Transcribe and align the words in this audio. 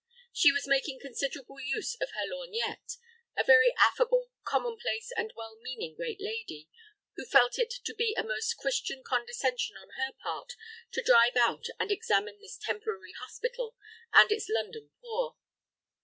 She 0.33 0.51
was 0.51 0.65
making 0.67 0.97
considerable 0.99 1.59
use 1.59 1.93
of 2.01 2.09
her 2.15 2.25
lorgnette—a 2.27 3.43
very 3.43 3.71
affable, 3.77 4.31
commonplace, 4.43 5.11
and 5.15 5.31
well 5.35 5.59
meaning 5.61 5.93
great 5.95 6.19
lady, 6.19 6.67
who 7.17 7.23
felt 7.27 7.59
it 7.59 7.71
to 7.85 7.93
be 7.93 8.15
a 8.17 8.23
most 8.23 8.55
Christian 8.57 9.03
condescension 9.03 9.77
on 9.77 9.89
her 9.89 10.13
part 10.23 10.53
to 10.93 11.03
drive 11.03 11.35
out 11.35 11.65
and 11.79 11.91
examine 11.91 12.39
this 12.41 12.57
temporary 12.57 13.13
hospital 13.19 13.75
and 14.11 14.31
its 14.31 14.49
London 14.49 14.89
poor. 15.03 15.37